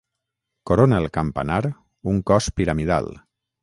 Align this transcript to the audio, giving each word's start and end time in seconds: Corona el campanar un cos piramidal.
Corona 0.69 0.97
el 1.03 1.11
campanar 1.19 1.61
un 2.15 2.21
cos 2.33 2.53
piramidal. 2.61 3.17